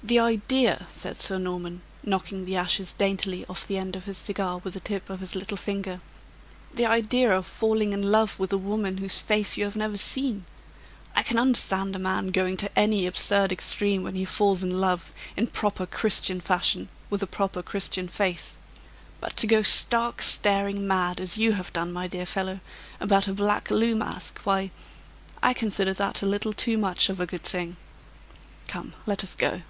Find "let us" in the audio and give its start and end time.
29.04-29.34